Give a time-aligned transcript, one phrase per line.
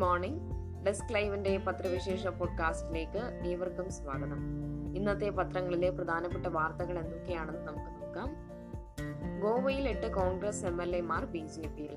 [0.00, 0.40] Morning.
[0.86, 4.38] Desk ലൈവിന്റെ പത്രവിശേഷ പോഡ്കാസ്റ്റിലേക്ക് ഏവർക്കും സ്വാഗതം.
[4.96, 8.28] ഇന്നത്തെ പത്രങ്ങളിലെ പ്രധാനപ്പെട്ട വാർത്തകൾ എന്തൊക്കെയാണെന്ന് നമുക്ക് നോക്കാം.
[9.40, 11.96] ഗോവയിൽ എട്ട് കോൺഗ്രസ് എം എൽ എമാർ ബി ജെ പിയിൽ.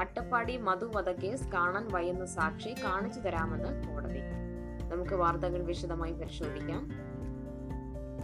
[0.00, 0.92] അട്ടപ്പാടി മധു
[1.54, 4.20] കാണാൻ വയ്യുന്ന സാക്ഷി കാണിച്ചു തരാമെന്ന് കോടതി.
[4.88, 6.90] നമുക്ക് വാർത്തകൾ വിശദമായി പരിശോധിക്കാം.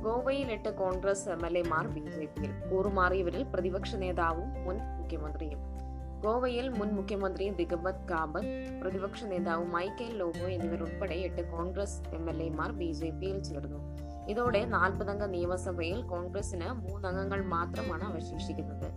[0.03, 2.71] ഗോവയിൽ എട്ട് കോൺഗ്രസ് എം എൽ എമാർ ബി ജെ പിയിൽ.
[2.71, 5.77] കൂറുമാറിയവരിൽ പ്രതിപക്ഷ നേതാവും മുൻ മുഖ്യമന്ത്രിയും.
[6.24, 12.72] ഗോവയിൽ മുൻ മുഖ്യമന്ത്രി ദിഗംബത് കാബത്ത് പ്രതിപക്ഷ നേതാവ് മൈക്കേൽ ലോബോ എന്നിവരുൾപ്പെടെ എട്ട് കോൺഗ്രസ് എം എൽ എമാർ
[12.72, 13.98] ബി ജെ പിയിൽ ചേർന്നു.
[14.28, 18.88] ഇതോടെ നാൽപ്പതംഗ നിയമസഭയിൽ കോൺഗ്രസിന് മൂന്നംഗങ്ങൾ മാത്രമാണ് അവശേഷിക്കുന്നത്.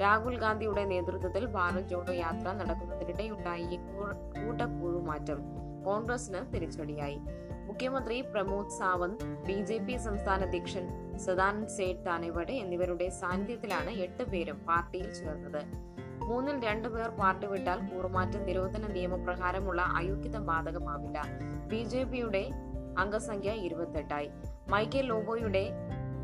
[0.00, 5.40] രാഹുൽ ഗാന്ധിയുടെ നേതൃത്വത്തിൽ ഭാരത് ജോഡോ യാത്ര നടക്കുന്നതിനിടെയുണ്ടായ ഈ കൂട്ടക്കൂഴുമാറ്റം
[5.84, 7.18] കോൺഗ്രസിന് തിരിച്ചടിയായി.
[7.66, 14.58] മുഖ്യമന്ത്രി Pramod Sawant B J P സംസ്ഥാന അധ്യക്ഷൻ സദാനന്ദ് സേഠ് താനെവടെ എന്നിവരുടെ സാന്നിധ്യത്തിലാണ് എട്ട് പേരും
[14.68, 15.93] പാർട്ടിയിൽ ചേർന്നത്.
[16.28, 21.22] മൂന്നിൽ രണ്ടു പേർ പാർട്ടി വിട്ടാൽ കൂറുമാറ്റ നിരോധന നിയമപ്രകാരമുള്ള അയോഗ്യത ബാധകമാവില്ല.
[21.68, 22.50] ബി ജെ പിയുടെ
[22.98, 24.30] അംഗസംഖ്യ ഇരുപത്തെട്ടായി.
[24.68, 25.70] മൈക്കേൽ ലോബോയുടെ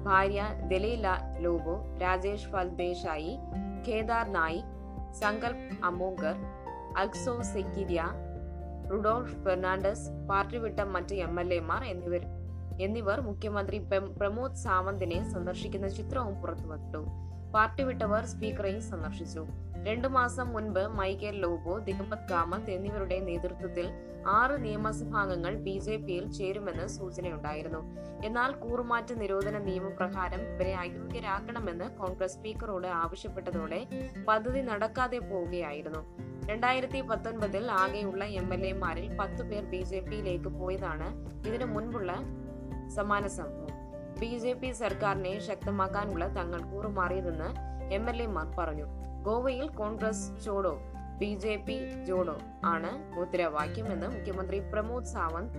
[0.05, 3.39] ഭാര്യ ദലീല ലോബോ രാജേഷ് ഫൽദേശായി
[3.89, 6.37] കേദാർ നായിക് സങ്കൽപ് അമോങ്കർ
[6.97, 8.05] അൽസോ സെക്കിരിയ
[8.91, 12.23] റുഡോൾഫ് ഫെർണാണ്ടസ് പാർട്ടി വിട്ട മറ്റ് എം എൽ എമാർ എന്നിവർ
[12.81, 13.79] എന്നിവർ മുഖ്യമന്ത്രി
[14.19, 19.47] പ്രമോദ് സാവന്തിനെ സന്ദർശിക്കുന്ന ചിത്രവും പുറത്തുവിട്ടു പാർട്ടി വിട്ടവർ സ്പീക്കറെയും സന്ദർശിച്ചു.
[19.87, 23.91] രണ്ടു മാസം മുൻപ് മൈക്കേൽ ലോബോ ദിഗംബത് കാമത്ത് എന്നിവരുടെ നേതൃത്വത്തിൽ
[24.27, 27.79] ആറ് നിയമസഭാംഗങ്ങൾ ബി ജെ പിയിൽ ചേരുമെന്ന് സൂചനയുണ്ടായിരുന്നു.
[28.25, 33.87] എന്നാൽ കൂറുമാറ്റ നിരോധന നിയമപ്രകാരം ഇവരെ അയോഗ്യരാക്കണമെന്ന് കോൺഗ്രസ് സ്പീക്കറോട് ആവശ്യപ്പെട്ടതോടെ
[34.29, 36.19] പദ്ധതി നടക്കാതെ പോവുകയായിരുന്നു.
[36.47, 41.09] രണ്ടായിരത്തി പത്തൊൻപതിൽ ആകെയുള്ള എം എൽ എമാരിൽ പത്തു പേർ ബി ജെ പിയിലേക്ക് പോയതാണ്
[41.49, 42.13] ഇതിനു മുൻപുള്ള
[42.89, 43.80] സമാന സംഭവം
[44.21, 47.49] ബി ജെ പി സർക്കാരിനെ ശക്തമാക്കാനുള്ള തങ്ങൾ കൂറുമാറിയതെന്ന്
[47.95, 48.87] എം എൽ എമാർ പറഞ്ഞു.
[49.23, 50.79] ഗോവയിൽ കോൺഗ്രസ് ചോഡോ
[51.19, 55.59] ബി ജെ പി ജോഡോ ആണ് മുദ്രാവാക്യമെന്ന് മുഖ്യമന്ത്രി പ്രമോദ് സാവന്ത്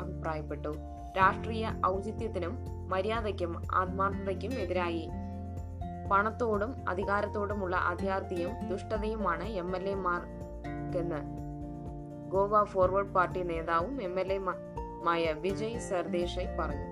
[0.00, 0.72] അഭിപ്രായപ്പെട്ടു.
[1.16, 2.54] രാഷ്ട്രീയ ഔചിത്യത്തിനും
[2.88, 5.08] മര്യാദയ്ക്കും ആത്മാർത്ഥതയ്ക്കും എതിരായി
[6.10, 11.20] പണത്തോടും അധികാരത്തോടുമുള്ള അത്യാർത്ഥിയും ദുഷ്ടതയുമാണ് എം എൽ എമാർക്കെന്ന്
[12.30, 16.89] ഗോവ ഫോർവേഡ് പാർട്ടി നേതാവും എം എൽ എമായ വിജയ് സർദേശായി പറഞ്ഞു.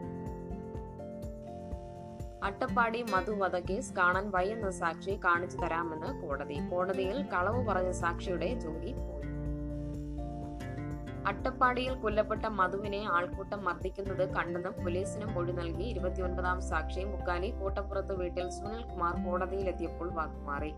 [2.44, 6.68] അട്ടപ്പാടി മധു കേസ് കാണാൻ വയ്യുന്ന സാക്ഷി കാണിച്ചു തരാമെന്ന് കോടതി.
[6.70, 9.18] കോടതിയിൽ കളവ് പറഞ്ഞ സാക്ഷിയുടെ ജോലി പോയി.
[11.26, 18.82] അട്ടപ്പാടിയിൽ കൊല്ലപ്പെട്ട മധുവിനെ ആൾക്കൂട്ടം മർദ്ദിക്കുന്നത് കണ്ടെന്ന് പോലീസിന് മൊഴി നൽകി ഇരുപത്തിയൊൻപതാം സാക്ഷി മുക്കാലി കോട്ടപ്പുറത്ത് വീട്ടിൽ സുനിൽ
[18.82, 20.70] കുമാർ കോടതിയിലെത്തിയപ്പോൾ വാക്കുമാറി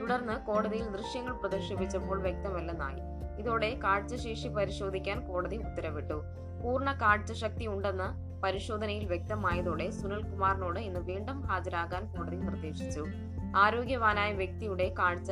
[0.00, 3.00] തുടർന്ന് കോടതിയിൽ ദൃശ്യങ്ങൾ പ്രദർശിപ്പിച്ചപ്പോൾ വ്യക്തമല്ലെന്നായി.
[3.40, 6.22] ഇതോടെ കാഴ്ചശേഷി പരിശോധിക്കാൻ കോടതി ഉത്തരവിട്ടു.
[6.64, 13.04] പൂർണ കാഴ്ചശക്തി ഉണ്ടെന്ന് പരിശോധനയിൽ വ്യക്തമായതോടെ സുനിൽകുമാറിനോട് ഇന്ന് വീണ്ടും ഹാജരാകാൻ കോടതി നിർദ്ദേശിച്ചു.
[13.56, 15.30] ആരോഗ്യവാനായ വ്യക്തിയുടെ കാഴ്ച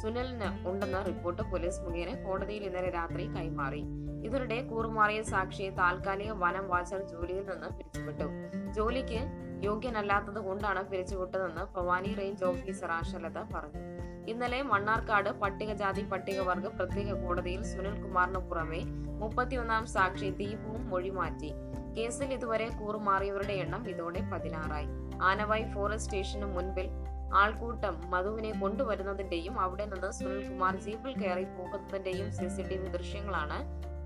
[0.00, 3.82] സുനിലിന് ഉണ്ടെന്ന റിപ്പോർട്ട് പോലീസ് മുഖേന കോടതിയിൽ ഇന്നലെ രാത്രി കൈമാറി.
[4.26, 8.26] ഇതിനിടെ കൂറുമാറിയ സാക്ഷിയെ താൽക്കാലിക വനം വാച്ചർ ജോലിയിൽ നിന്ന് പിരിച്ചുവിട്ടു.
[8.72, 9.20] ജോലിക്ക്
[9.64, 13.80] യോഗ്യനല്ലാത്തത് കൊണ്ടാണ് പിരിച്ചുവിട്ടതെന്ന് ഭവാനി റേഞ്ച് ഓഫീസർ ആശലത പറഞ്ഞു.
[14.28, 18.82] ഇന്നലെ മണ്ണാർക്കാട് പട്ടികജാതി പട്ടികവർഗ പ്രത്യേക കോടതിയിൽ സുനിൽകുമാറിന് പുറമെ
[19.22, 21.50] മുപ്പത്തിയൊന്നാം സാക്ഷി ദീപുവും മൊഴി മാറ്റി
[21.96, 24.88] കേസിൽ ഇതുവരെ കൂറുമാറിയവരുടെ എണ്ണം ഇതോടെ പതിനാറായി.
[25.22, 26.88] ആനവായി ഫോറസ്റ്റ് സ്റ്റേഷന് മുൻപിൽ
[27.34, 33.58] ആൾക്കൂട്ടം മധുവിനെ കൊണ്ടുവരുന്നതിന്റെയും അവിടെ നിന്ന് സുനിൽകുമാർ ജീപ്പിൽ കയറി പോകുന്നതിന്റെയും സി സി ടി വി ദൃശ്യങ്ങളാണ്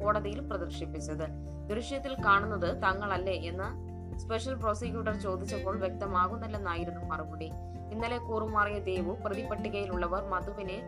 [0.03, 1.27] കോടതിയിൽ പ്രദർശിപ്പിച്ചത്.
[1.67, 3.69] ദൃശ്യത്തിൽ കാണുന്നത് തങ്ങളല്ലേ എന്ന്
[4.19, 7.49] സ്പെഷ്യൽ പ്രോസിക്യൂട്ടർ ചോദിച്ചപ്പോൾ വ്യക്തമാകുന്നില്ലെന്നായിരുന്നു മറുപടി.
[7.93, 10.79] ഇന്നലെ കൂറുമാറിയ ദേവു പ്രതിപട്ടികയിലുള്ളവർ മധുവിനെ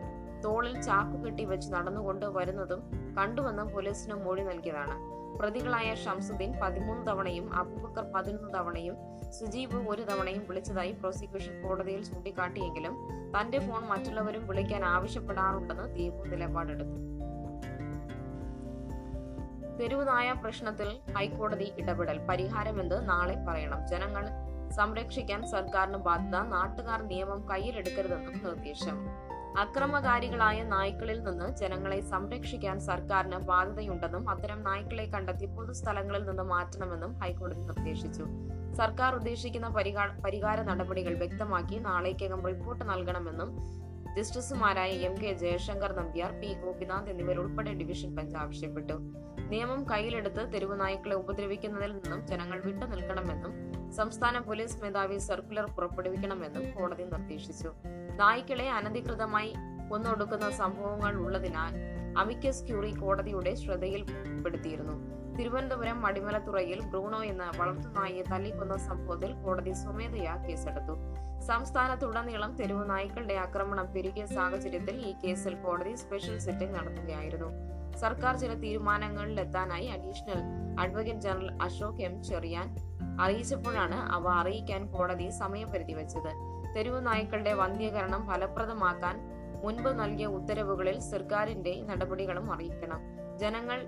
[0.43, 2.81] തോളിൽ ചാക്കുകെട്ടി വെച്ച് നടന്നുകൊണ്ട് വരുന്നതും
[3.17, 4.97] കണ്ടുവെന്ന് പോലീസിന് മൊഴി നൽകിയതാണ്.
[5.39, 8.95] പ്രതികളായ ഷംസുദ്ദീൻ പതിമൂന്ന് തവണയും അബൂബക്കർ പതിനൊന്ന് തവണയും
[9.31, 12.95] സുജീബ് ഒരു തവണയും വിളിച്ചതായി പ്രോസിക്യൂഷൻ കോടതിയിൽ ചൂണ്ടിക്കാട്ടിയെങ്കിലും
[13.39, 17.17] തന്റെ ഫോൺ മറ്റുള്ളവരും വിളിക്കാൻ ആവശ്യപ്പെടാറുണ്ടെന്ന് ദീപു നിലപാടെടുത്തു.
[19.79, 22.17] തെരുവുനായ പ്രശ്നത്തിൽ ഹൈക്കോടതി ഇടപെടൽ.
[22.17, 23.09] പരിഹാരമെന്ത്?
[23.09, 23.87] നാളെ പറയണം.
[23.87, 24.25] ജനങ്ങൾ
[24.69, 26.39] സംരക്ഷിക്കാൻ സർക്കാരിന് ബാധ്യത.
[26.39, 29.26] നാട്ടുകാർ നിയമം കയ്യിലെടുക്കരുതെന്നും നിർദ്ദേശം.
[29.57, 38.25] അക്രമകാരികളായ നായ്ക്കളിൽ നിന്ന് ജനങ്ങളെ സംരക്ഷിക്കാൻ സർക്കാരിന് ബാധ്യതയുണ്ടെന്നും അത്തരം നായ്ക്കളെ കണ്ടെത്തി പൊതുസ്ഥലങ്ങളിൽ നിന്ന് മാറ്റണമെന്നും ഹൈക്കോടതി നിർദ്ദേശിച്ചു.
[38.77, 39.67] സർക്കാർ ഉദ്ദേശിക്കുന്ന
[40.25, 43.57] പരിഹാര നടപടികൾ വ്യക്തമാക്കി നാളേക്കകം റിപ്പോർട്ട് നൽകണമെന്നും
[44.15, 48.93] ജസ്റ്റിസുമാരായ M K Jayasankar Nambiar P Gopinath എന്നിവരുൾപ്പെടെ ഡിവിഷൻ ബെഞ്ച് ആവശ്യപ്പെട്ടു.
[49.49, 53.53] നിയമം കയ്യിലെടുത്ത് തെരുവു നായ്ക്കളെ ഉപദ്രവിക്കുന്നതിൽ നിന്നും ജനങ്ങൾ വിട്ടുനിൽക്കണമെന്നും
[53.91, 57.73] സംസ്ഥാന പോലീസ് മേധാവി സർക്കുലർ പുറപ്പെടുവിക്കണമെന്നും കോടതി നിർദ്ദേശിച്ചു.
[58.17, 59.53] നായ്ക്കളെ അനധികൃതമായി
[59.89, 61.73] കൊന്നൊടുക്കുന്ന സംഭവങ്ങൾ ഉള്ളതിനാൽ
[62.17, 70.95] അമിക്കസ് ക്യൂറി കോടതിയുടെ ശ്രദ്ധയിൽപ്പെടുത്തിയിരുന്നു തിരുവനന്തപുരം മടിമലത്തുറയിൽ ബ്രൂണോ എന്ന വളർത്തുനായെ തല്ലിക്കൊന്ന സംഭവത്തിൽ കോടതി സ്വമേധയാ കേസെടുത്തു.
[71.41, 77.49] സംസ്ഥാനത്തുടനീളം തെരുവു നായ്ക്കളുടെ ആക്രമണം പെരുകിയ സാഹചര്യത്തിൽ ഈ കേസിൽ കോടതി സ്പെഷ്യൽ സിറ്റിംഗ് നടത്തുകയായിരുന്നു.
[77.97, 80.41] സർക്കാർ ചില തീരുമാനങ്ങളിലെത്താനായി additional
[80.79, 82.23] advocate general Ashok M.
[82.23, 82.75] Cherian
[83.21, 89.19] അറിയിച്ചപ്പോഴാണ് അവ അറിയിക്കാൻ കോടതി സമയപരിധി വെച്ചത് തെരുവു നായ്ക്കളുടെ വന്ധ്യകരണം ഫലപ്രദമാക്കാൻ
[89.63, 93.01] മുൻപ് നൽകിയ ഉത്തരവുകളിൽ സർക്കാരിന്റെ നടപടികളും അറിയിക്കണം.
[93.37, 93.87] ജനങ്ങൾ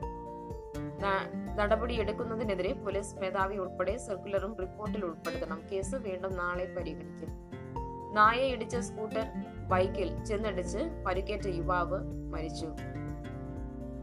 [1.55, 5.61] നടപടിയെടുക്കുന്നതിനെതിരെ പോലീസ് മേധാവി ഉൾപ്പെടെ സർക്കുലറും റിപ്പോർട്ടിൽ ഉൾപ്പെടുത്തണം.
[5.71, 7.29] കേസ് വീണ്ടും നാളെ പരിഗണിക്കും.
[8.13, 9.27] നായ ഇടിച്ച സ്കൂട്ടർ
[9.67, 11.99] ബൈക്കിൽ ചെന്നിടിച്ച് പരിക്കേറ്റ യുവാവ്
[12.33, 12.67] മരിച്ചു.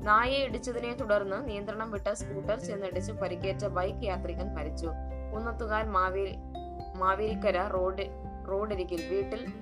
[0.03, 4.89] നായെ ഇടിച്ചതിനെ തുടർന്ന് നിയന്ത്രണം വിട്ട സ്കൂട്ടർ ചെന്നിടിച്ച് പരിക്കേറ്റ ബൈക്ക് യാത്രികൻ മരിച്ചു.
[5.35, 6.37] കുന്നത്തുകാൽ മാവേലി
[6.97, 9.53] മാവേലിക്കര റോഡ് റോഡരികിൽ വീട്ടിൽ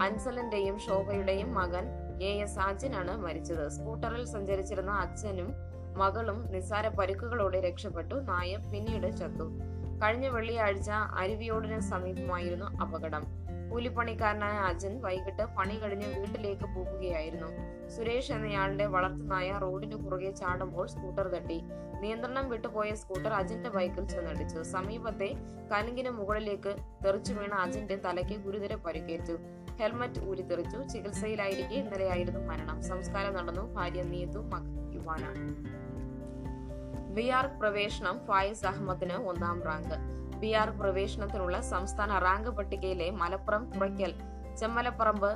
[0.00, 1.86] അൻസലിന്റെയും ശോഭയുടെയും മകൻ
[2.22, 3.68] എ എസ് അജിനാണ് മരിച്ചത്.
[3.68, 5.54] സ്കൂട്ടറിൽ സഞ്ചരിച്ചിരുന്ന അച്ഛനും
[5.96, 8.14] മകളും നിസ്സാര പരുക്കുകളോടെ രക്ഷപ്പെട്ടു.
[8.14, 9.44] നായ പിന്നീട് ചത്തു.
[10.02, 13.43] കഴിഞ്ഞ വെള്ളിയാഴ്ച അരുവിയോടിന് സമീപമായിരുന്നു അപകടം.
[13.74, 17.46] കൂലിപ്പണിക്കാരനായ അജൻ വൈകിട്ട് പണി കഴിഞ്ഞ് വീട്ടിലേക്ക് പോകുകയായിരുന്നു.
[17.88, 21.62] സുരേഷ് എന്നയാളുടെ വളർത്തുനായ റോഡിന് കുറുകെ ചാടുമ്പോൾ സ്കൂട്ടർ തട്ടി.
[22.00, 24.62] നിയന്ത്രണം വിട്ടുപോയ സ്കൂട്ടർ അജിന്റെ ബൈക്കിൽ ചെന്നടിച്ചു.
[24.62, 25.34] സമീപത്തെ
[25.72, 29.32] കലുങ്കിന് മുകളിലേക്ക് തെറിച്ചു വീണ അജിന്റെ തലയ്ക്ക് ഗുരുതര പരിക്കേറ്റു.
[29.80, 30.88] ഹെൽമറ്റ് ഊരിത്തെറിച്ചു.
[30.88, 32.82] ചികിത്സയിലായിരിക്കെ ഇന്നലെയായിരുന്നു മരണം.
[32.82, 33.74] സംസ്കാരം നടന്നു.
[33.74, 35.34] ഭാര്യ നീതു മകൻ യുവാന
[37.14, 37.30] ബി
[37.60, 40.23] പ്രവേശനം ഫായിസ് അഹമ്മദിന് ഒന്നാം റാങ്ക്.
[40.40, 44.14] ബി ആർ പ്രവേശനത്തിനുള്ള സംസ്ഥാന റാങ്ക് പട്ടികയിലെ മലപ്പുറം തുറയ്ക്കൽ
[44.56, 45.30] ചെമ്മലപ്പറമ്പ്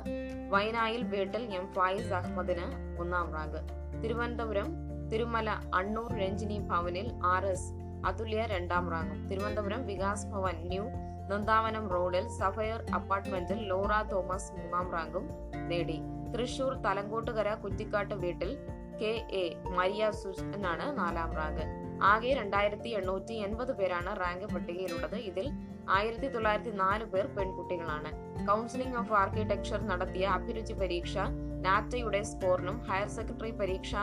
[0.49, 3.61] വൈനായിൽ വീട്ടിൽ എം ഫായിസ് അഹമ്മദിന് ഒന്നാം റാങ്ക്.
[4.03, 4.69] തിരുവനന്തപുരം
[5.11, 7.73] തിരുമല അണ്ണൂർ രഞ്ജിനി ഭവനിൽ ആർ എസ്
[8.05, 9.27] അതുല്യ രണ്ടാം റാങ്കും.
[9.27, 10.83] തിരുവനന്തപുരം വികാസ് ഭവൻ ന്യൂ
[11.29, 15.29] നന്ദാവനം റോഡിൽ സഫയർ അപ്പാർട്ട്മെന്റിൽ ലോറ തോമസ് മൂന്നാം റാങ്കും
[15.67, 15.99] നേടി.
[16.33, 18.57] തൃശൂർ തലങ്കോട്ടുകര കുറ്റിക്കാട്ട് വീട്ടിൽ
[19.01, 21.78] കെ എ മരിയ സുജനാണ് നാലാം റാങ്ക്.
[22.01, 25.15] ആകെ രണ്ടായിരത്തി എണ്ണൂറ്റി എൺപത് പേരാണ് റാങ്ക് പട്ടികയിലുള്ളത്.
[25.15, 25.51] ഇതിൽ
[25.89, 28.11] ആയിരത്തി തൊള്ളായിരത്തി നാല് പേർ പെൺകുട്ടികളാണ്.
[28.47, 31.17] കൗൺസിലിംഗ് ഓഫ് ആർക്കിടെക്ചർ നടത്തിയ അഭിരുചി പരീക്ഷ
[31.65, 33.95] നാറ്റയുടെ സ്കോറിനും ഹയർ സെക്കൻഡറി പരീക്ഷ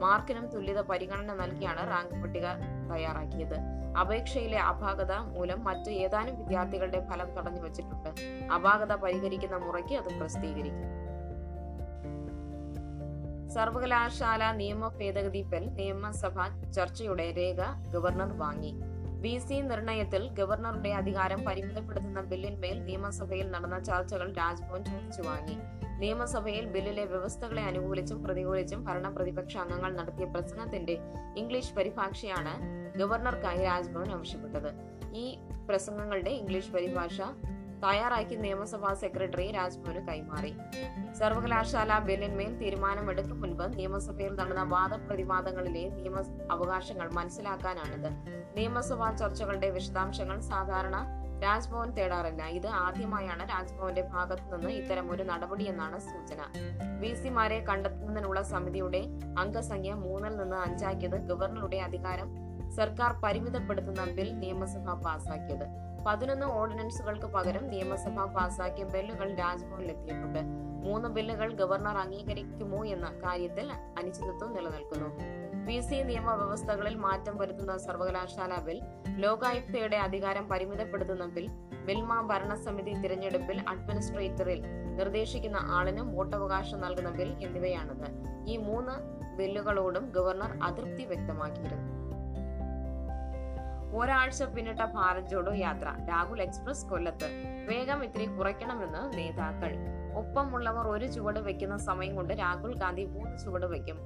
[0.00, 2.46] മാർക്കിനും തുല്യത പരിഗണന നൽകിയാണ് റാങ്ക് പട്ടിക
[2.92, 3.56] തയ്യാറാക്കിയത്.
[3.98, 8.08] അപേക്ഷയിലെ അപാകത മൂലം മറ്റു ഏതാനും വിദ്യാർത്ഥികളുടെ ഫലം തടഞ്ഞു വച്ചിട്ടുണ്ട്
[8.52, 11.01] അപാകത പരിഹരിക്കുന്ന മുറയ്ക്ക് അത് പ്രസിദ്ധീകരിക്കും.
[13.54, 18.74] സർവകലാശാല നിയമ ഭേദഗതി ബിൽ നിയമസഭ ചർച്ചയുടെ രേഖ ഗവർണർ വാങ്ങി.
[19.20, 25.56] ബി സി നിർണയത്തിൽ ഗവർണറുടെ അധികാരം പരിമിതപ്പെടുത്തുന്ന ബില്ലിന്മേൽ നിയമസഭയിൽ നടന്ന ചർച്ചകൾ രാജ്ഭവൻ ചോദിച്ചു വാങ്ങി.
[25.98, 30.98] നിയമസഭയിൽ ബില്ലിലെ വ്യവസ്ഥകളെ അനുകൂലിച്ചും പ്രതികൂലിച്ചും ഭരണ പ്രതിപക്ഷ അംഗങ്ങൾ നടത്തിയ പ്രസംഗത്തിന്റെ
[31.36, 32.54] ഇംഗ്ലീഷ് പരിഭാഷയാണ്
[32.98, 34.72] ഗവർണർക്കായി രാജ്ഭവൻ ആവശ്യപ്പെട്ടത്.
[35.14, 35.38] ഈ
[35.68, 37.20] പ്രസംഗങ്ങളുടെ ഇംഗ്ലീഷ് പരിഭാഷ
[37.84, 40.52] തയ്യാറാക്കി നിയമസഭാ സെക്രട്ടറി രാജ്ഭവന് കൈമാറി.
[41.12, 46.20] സർവകലാശാല ബില്ലിന്മേൽ തീരുമാനമെടുക്കും മുൻപ് നിയമസഭയിൽ നടന്ന വാദപ്രതിവാദങ്ങളിലെ നിയമ
[46.50, 48.10] അവകാശങ്ങൾ മനസ്സിലാക്കാനാണിത്.
[48.56, 50.96] നിയമസഭാ ചർച്ചകളുടെ വിശദാംശങ്ങൾ സാധാരണ
[51.44, 52.46] രാജ്ഭവൻ തേടാറില്ല.
[52.46, 56.40] ഇത് ആദ്യമായാണ് രാജ്ഭവന്റെ ഭാഗത്തു നിന്ന് ഇത്തരം ഒരു നടപടിയെന്നാണ് സൂചന.
[57.00, 59.02] വി സിമാരെ കണ്ടെത്തുന്നതിനുള്ള സമിതിയുടെ
[59.38, 62.30] അംഗസംഖ്യ മൂന്നിൽ നിന്ന് അഞ്ചാക്കിയത് ഗവർണറുടെ അധികാരം
[62.70, 65.91] സർക്കാർ പരിമിതപ്പെടുത്തുന്ന ബിൽ നിയമസഭ പാസാക്കിയത്.
[66.06, 70.38] പതിനൊന്ന് ഓർഡിനൻസുകൾക്ക് പകരം നിയമസഭ പാസാക്കിയ ബില്ലുകൾ രാജ്ഭവനിലെത്തിയിട്ടുണ്ട്
[70.86, 75.08] മൂന്ന് ബില്ലുകൾ ഗവർണർ അംഗീകരിക്കുമോ എന്ന കാര്യത്തിൽ അനിശ്ചിതത്വം നിലനിൽക്കുന്നു.
[75.66, 78.80] പി സി നിയമ വ്യവസ്ഥകളിൽ മാറ്റം വരുത്തുന്ന സർവകലാശാല ബിൽ
[79.16, 81.48] ലോകായുക്തയുടെ അധികാരം പരിമിതപ്പെടുത്തുന്ന ബിൽ
[81.84, 84.62] ബിൽമ ഭരണസമിതി തിരഞ്ഞെടുപ്പിൽ അഡ്മിനിസ്ട്രേറ്ററിൽ
[84.96, 88.08] നിർദ്ദേശിക്കുന്ന ആളിനും വോട്ടവകാശം നൽകുന്ന ബിൽ എന്നിവയാണിത്.
[88.48, 88.92] ഈ മൂന്ന്
[89.36, 91.91] ബില്ലുകളോടും ഗവർണർ അതൃപ്തി വ്യക്തമാക്കിയിരുന്നു.
[93.94, 97.28] ഒരാഴ്ച പിന്നിട്ട ഭാരത് ജോഡോ യാത്ര രാഹുൽ എക്സ്പ്രസ് കൊല്ലത്ത്.
[97.68, 99.72] വേഗം ഇത്തിരി കുറയ്ക്കണമെന്ന് നേതാക്കൾ.
[100.14, 103.98] ഒപ്പമുള്ളവർ ഒരു ചുവട് വെക്കുന്ന സമയം കൊണ്ട് രാഹുൽ ഗാന്ധി മൂന്ന് ചുവട് വെക്കും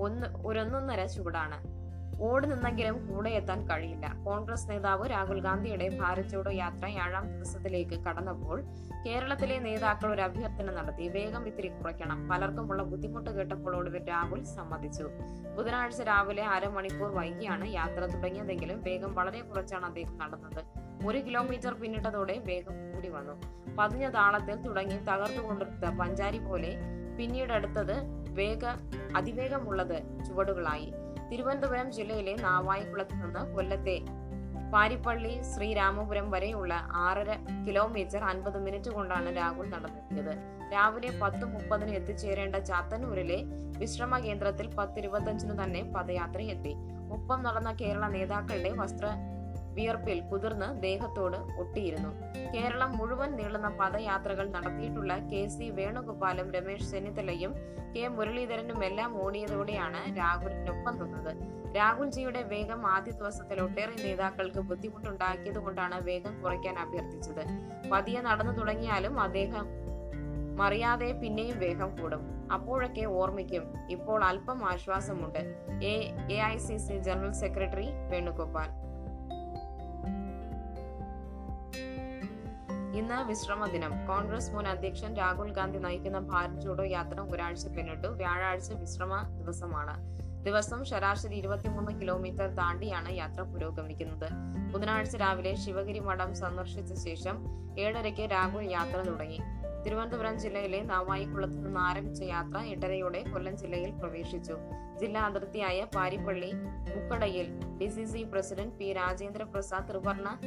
[0.00, 1.81] ഒന്ന് ഒരൊന്നൊന്നര ചുവടാണ്.
[2.22, 4.14] ഓടി നിന്നെങ്കിലും കൂടെ എത്താൻ കഴിയില്ല.
[4.24, 8.62] കോൺഗ്രസ് നേതാവ് രാഹുൽ ഗാന്ധിയുടെ ഭാരത് ജോഡോ യാത്ര ഏഴാം ദിവസത്തിലേക്ക് കടന്നപ്പോൾ
[9.06, 11.08] കേരളത്തിലെ നേതാക്കൾ ഒരു അഭ്യർത്ഥന നടത്തി.
[11.08, 12.28] വേഗം ഇത്തിരി കുറയ്ക്കണം.
[12.28, 15.08] പലർക്കുമുള്ള ബുദ്ധിമുട്ട് കേട്ടപ്പോൾ ഒടുവിൽ രാഹുൽ സമ്മതിച്ചു.
[15.56, 20.64] ബുധനാഴ്ച രാവിലെ അരമണിക്കൂർ വൈകിയാണ് യാത്ര തുടങ്ങിയതെങ്കിലും വേഗം വളരെ കുറച്ചാണ് അദ്ദേഹം നടന്നത്.
[21.06, 23.42] ഒരു കിലോമീറ്റർ പിന്നിട്ടതോടെ വേഗം കൂടി വന്നു.
[23.76, 26.76] പതിഞ്ഞ താളത്തിൽ തുടങ്ങി തകർത്തുകൊണ്ടിരുന്ന പഞ്ചാരി പോലെ
[27.18, 27.96] പിന്നീട് അടുത്തത്
[28.28, 28.64] വേഗ
[29.16, 30.92] അതിവേഗമുള്ളത് ചുവടുകളായി.
[31.32, 33.94] തിരുവനന്തപുരം ജില്ലയിലെ നാവായിക്കുളത്ത് നിന്ന് കൊല്ലത്തെ
[34.72, 36.72] പാരിപ്പള്ളി ശ്രീരാമപുരം വരെയുള്ള
[37.06, 37.30] ആറര
[37.66, 40.32] കിലോമീറ്റർ അൻപത് മിനിറ്റ് കൊണ്ടാണ് രാഹുൽ നടന്നെത്തിയത്.
[40.72, 43.38] രാവിലെ പത്ത് മുപ്പതിന് എത്തിച്ചേരേണ്ട ചാത്തന്നൂരിലെ
[43.78, 46.72] വിശ്രമ കേന്ദ്രത്തിൽ പത്തിരുപത്തഞ്ചിന് തന്നെ പദയാത്രയെത്തി.
[47.16, 49.06] ഒപ്പം നടന്ന കേരള നേതാക്കളുടെ വസ്ത്ര
[49.74, 52.10] വിയർപ്പിൽ കുതിർന്ന് ദേഹത്തോട് ഒട്ടിയിരുന്നു.
[52.54, 57.54] കേരളം മുഴുവൻ നീളുന്ന പദയാത്രകൾ നടത്തിയിട്ടുള്ള കെ സി വേണുഗോപാലും രമേശ് ചെന്നിത്തലയും
[57.96, 61.62] കെ മുരളീധരനും എല്ലാം ഓടിയതോടെയാണ് രാഹുലിനൊപ്പം നിന്നത്.
[61.76, 67.44] രാഹുൽജിയുടെ വേഗം ആദ്യ ദിവസത്തിൽ ഒട്ടേറെ നേതാക്കൾക്ക് ബുദ്ധിമുട്ടുണ്ടാക്കിയത് കൊണ്ടാണ് വേഗം കുറയ്ക്കാൻ അഭ്യർത്ഥിച്ചത്.
[67.92, 69.66] പതിയെ നടന്നു തുടങ്ങിയാലും അദ്ദേഹം
[70.56, 72.52] മറിയാതെ പിന്നെയും വേഗം കൂടും.
[72.52, 75.38] അപ്പോഴൊക്കെ ഓർമ്മിക്കും ഇപ്പോൾ അല്പം ആശ്വാസമുണ്ട്.
[75.84, 75.94] A
[76.30, 78.81] A I C C general secretary Venugopal.
[82.94, 88.06] ഇന്ന് വിശ്രമ ദിനം കോൺഗ്രസ് മുൻ അധ്യക്ഷൻ രാഹുൽ ഗാന്ധി നയിക്കുന്ന ഭാരത് ജോഡോ യാത്ര ഒരാഴ്ച പിന്നിട്ടു.
[88.06, 89.94] വ്യാഴാഴ്ച വിശ്രമ ദിവസമാണ്.
[90.44, 94.28] ദിവസം ശരാശരി ഇരുപത്തിമൂന്ന് കിലോമീറ്റർ താണ്ടിയാണ് യാത്ര പുരോഗമിക്കുന്നത്.
[94.72, 97.38] ബുധനാഴ്ച രാവിലെ ശിവഗിരി മഠം സന്ദർശിച്ച ശേഷം
[97.78, 99.40] ഏഴരയ്ക്ക് രാഹുൽ യാത്ര തുടങ്ങി.
[99.84, 104.56] തിരുവനന്തപുരം ജില്ലയിലെ നാവായിക്കുളത്ത് നിന്ന് ആരംഭിച്ച യാത്ര എട്ടരയോടെ കൊല്ലം ജില്ലയിൽ പ്രവേശിച്ചു.
[105.00, 106.52] ജില്ലാ അതിർത്തിയായ Parippally
[106.96, 110.38] മുക്കടയിൽ D C C president P Rajendra Prasad ത്രിവർണ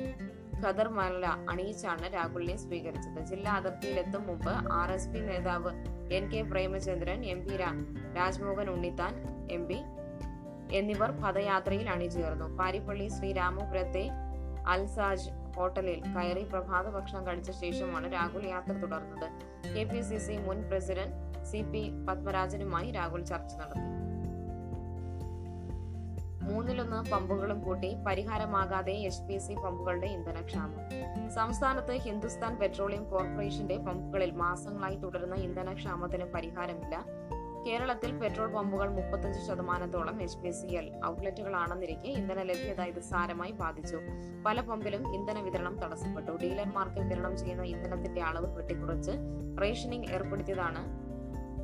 [0.66, 3.26] ഖദർമല അണിയിച്ചാണ് രാഹുലിനെ സ്വീകരിച്ചത്.
[3.26, 5.72] ജില്ലാ അതിർത്തിയിലെത്തും മുമ്പ് ആർ എസ് പി നേതാവ്
[6.14, 7.56] N K Premachandran M P
[8.18, 9.14] Rajmohan Unnithan
[9.52, 9.80] M P
[10.76, 12.58] എന്നിവർ പദയാത്രയിൽ അണിചേർന്നു.
[12.58, 14.10] പാരിപ്പള്ളി ശ്രീരാമപുരത്തെ
[14.68, 19.28] അൽസാജ് ഹോട്ടലിൽ കയറി പ്രഭാത ഭക്ഷണം കഴിച്ച ശേഷമാണ് രാഹുൽ യാത്ര തുടർന്നത്.
[19.76, 24.15] കെ പി സി സി മുൻ പ്രസിഡന്റ് സി പി പത്മരാജനുമായി രാഹുൽ ചർച്ച നടത്തി.
[26.46, 30.82] മൂന്നിലൊന്ന് പമ്പുകളും കൂട്ടി പരിഹാരമാകാതെ എച്ച് പി സി പമ്പുകളുടെ ഇന്ധനക്ഷാമം.
[31.30, 37.06] സംസ്ഥാനത്ത് ഹിന്ദുസ്ഥാൻ പെട്രോളിയം കോർപ്പറേഷന്റെ പമ്പുകളിൽ മാസങ്ങളായി തുടരുന്ന ഇന്ധനക്ഷാമത്തിന് പരിഹാരമില്ല.
[37.68, 43.98] കേരളത്തിൽ പെട്രോൾ പമ്പുകൾ മുപ്പത്തഞ്ച് ശതമാനത്തോളം എച്ച് പി സി എൽ ഔട്ട്ലെറ്റുകളാണെന്നിരിക്കെ ഇന്ധന ലഭ്യത ഇത് സാരമായി ബാധിച്ചു.
[44.46, 46.32] പല പമ്പിലും ഇന്ധന വിതരണം തടസ്സപ്പെട്ടു.
[46.32, 49.12] ഡീലർമാർക്ക് വിതരണം ചെയ്യുന്ന ഇന്ധനത്തിന്റെ അളവ് വെട്ടിക്കുറച്ച്
[49.62, 51.05] റേഷനിംഗ് ഏർപ്പെടുത്തിയതാണ്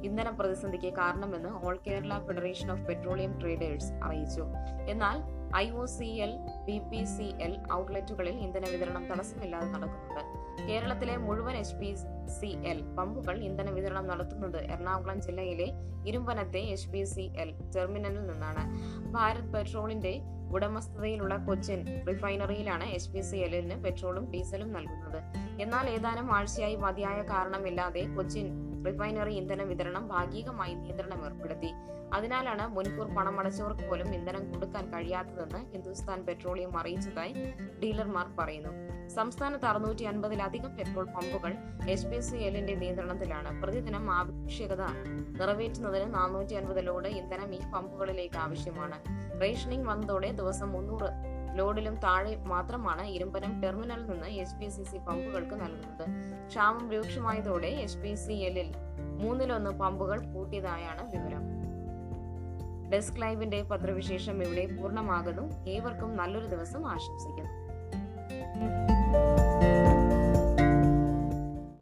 [0.03, 4.45] ഇന്ധന പ്രതിസന്ധിക്ക് കാരണമെന്ന് All Kerala Federation of Petroleum Traders അറിയിച്ചു.
[4.89, 5.17] എന്നാൽ
[5.55, 6.33] I O C L
[6.65, 10.23] B P C L ഔട്ട്ലെറ്റുകളിൽ ഇന്ധന വിതരണം തടസ്സമില്ലാതെ നടക്കുന്നുണ്ട്.
[10.69, 11.95] കേരളത്തിലെ മുഴുവൻ എച്ച് പി
[12.39, 15.67] സി എൽ പമ്പുകൾ ഇന്ധന വിതരണം നടത്തുന്നത് എറണാകുളം ജില്ലയിലെ
[16.07, 18.63] ഇരുമ്പനത്തെ എച്ച് പി സി എൽ ടെർമിനലിൽ നിന്നാണ്.
[19.11, 20.13] ഭാരത് പെട്രോളിന്റെ
[20.53, 25.23] ഉടമസ്ഥതയിലുള്ള കൊച്ചിൻ റിഫൈനറിയിലാണ് എച്ച് പി സി എല്ലിന് പെട്രോളും ഡീസലും നൽകുന്നത്.
[25.61, 31.71] എന്നാൽ ഏതാനും ആഴ്ചയായി മതിയായ കാരണമില്ലാതെ കൊച്ചിൻ റിഫൈനറി ഇന്ധന വിതരണം ഭാഗികമായി നിയന്ത്രണം ഏർപ്പെടുത്തി.
[32.13, 37.33] അതിനാലാണ് മുൻകൂർ പണമടച്ചവർക്ക് പോലും ഇന്ധനം കൊടുക്കാൻ കഴിയാത്തതെന്ന് ഹിന്ദുസ്ഥാൻ പെട്രോളിയം അറിയിച്ചതായി
[37.83, 38.69] ഡീലർമാർ പറയുന്നു.
[39.07, 41.53] സംസ്ഥാനത്ത് അറുന്നൂറ്റി അൻപതിലധികം പെട്രോൾ പമ്പുകൾ
[41.89, 43.61] എച്ച് പി സി എല്ലിന്റെ നിയന്ത്രണത്തിലാണ്.
[43.61, 44.81] പ്രതിദിനം ആവശ്യകത
[45.39, 49.21] നിറവേറ്റുന്നതിന് നാനൂറ്റി അൻപത് ലോഡ് ഇന്ധനം ഈ പമ്പുകളിലേക്ക് ആവശ്യമാണ്.
[49.41, 51.09] റേഷനിംഗ് വന്നതോടെ ദിവസം മുന്നൂറ്
[51.59, 56.05] ലോഡിലും താഴെ മാത്രമാണ് ഇരുമ്പനം ടെർമിനലിൽ നിന്ന് എച്ച് പി സി സി പമ്പുകൾക്ക് നൽകുന്നത്.
[56.47, 58.69] ക്ഷാമം രൂക്ഷമായതോടെ എച്ച് പി സി എല്ലിൽ
[59.23, 61.43] മൂന്നിലൊന്ന് പമ്പുകൾ പൂട്ടിയതായാണ് വിവരം.
[62.93, 65.45] ഡെസ്ക് ലൈവിന്റെ പത്രവിശേഷം ഇവിടെ പൂർണമാകുന്നു.
[65.69, 67.51] ഏവർക്കും നല്ലൊരു ദിവസം ആശംസിക്കുന്നു.